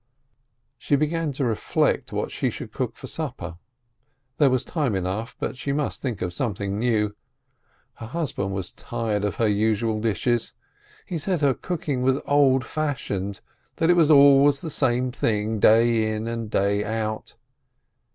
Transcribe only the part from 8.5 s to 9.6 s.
was tired of her